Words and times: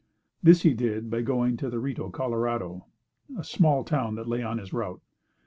This 0.41 0.63
he 0.63 0.73
did 0.73 1.11
by 1.11 1.21
going 1.21 1.57
to 1.57 1.69
the 1.69 1.77
Rito 1.77 2.09
Colorado, 2.09 2.87
a 3.37 3.43
small 3.43 3.83
town 3.83 4.15
that 4.15 4.27
lay 4.27 4.41
on 4.41 4.57
his 4.57 4.73
route. 4.73 5.03